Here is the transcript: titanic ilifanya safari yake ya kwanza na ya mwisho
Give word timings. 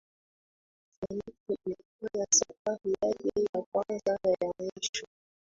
titanic 0.99 1.35
ilifanya 1.65 2.25
safari 2.31 2.93
yake 3.03 3.29
ya 3.53 3.61
kwanza 3.71 4.19
na 4.23 4.29
ya 4.31 4.51
mwisho 4.59 5.07